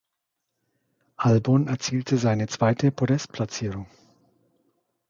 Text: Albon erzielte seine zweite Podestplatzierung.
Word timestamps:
Albon 1.17 1.67
erzielte 1.67 2.17
seine 2.17 2.47
zweite 2.47 2.91
Podestplatzierung. 2.91 3.85